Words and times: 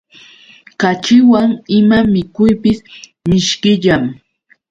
Kaćhiwan 0.81 1.49
ima 1.77 1.97
mikuypis 2.13 2.79
mishkillam. 3.29 4.03